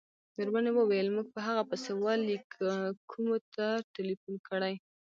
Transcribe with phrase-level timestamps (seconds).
[0.35, 2.47] مېرمنې وویل: موږ په هغه پسې وه لېک
[3.11, 4.73] کومو ته ټېلیفون کړی.